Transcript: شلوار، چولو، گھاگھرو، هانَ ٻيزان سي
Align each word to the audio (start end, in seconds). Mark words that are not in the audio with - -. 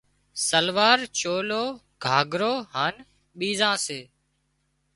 شلوار، 0.45 0.99
چولو، 1.19 1.63
گھاگھرو، 2.03 2.53
هانَ 2.73 2.95
ٻيزان 3.37 3.75
سي 3.85 3.99